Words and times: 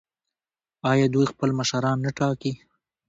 آیا 0.91 1.05
دوی 1.13 1.25
خپل 1.31 1.49
مشران 1.59 1.97
نه 2.05 2.11
ټاکي؟ 2.17 2.51